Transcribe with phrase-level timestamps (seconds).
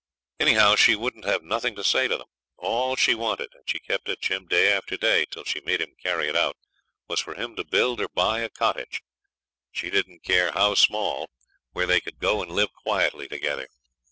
[0.39, 2.25] Anyhow she wouldn't have nothing to say to them.
[2.57, 5.93] All she wanted and she kept at Jim day after day till she made him
[6.01, 6.57] carry it out
[7.07, 9.03] was for him to build or buy a cottage,
[9.71, 11.29] she didn't care how small,
[11.73, 13.67] where they could go and live quietly together.